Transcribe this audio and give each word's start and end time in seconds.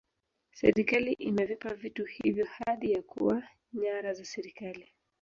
serikali 0.51 1.11
imevipa 1.19 1.73
vitu 1.73 2.05
hivyo 2.05 2.45
hadhi 2.57 2.91
ya 2.91 3.01
kuwa 3.01 3.43
nyara 3.73 4.13
za 4.13 4.25
serikali 4.25 4.91